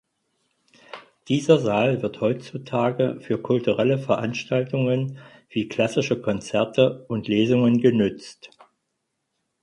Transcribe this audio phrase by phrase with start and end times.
[1.27, 8.49] Dieser Saal wird heutzutage für kulturelle Veranstaltungen wie klassische Konzerte und Lesungen genützt.